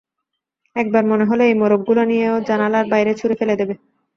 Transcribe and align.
একবার 0.75 1.03
মনে 1.11 1.25
হল, 1.29 1.39
এই 1.43 1.55
মোড়কগুলো 1.61 2.01
নিয়ে 2.11 2.25
ও 2.29 2.47
জানলার 2.49 2.85
বাইরে 2.91 3.11
ছুঁড়ে 3.19 3.35
ফেলে 3.39 3.55
দেবে। 3.59 3.73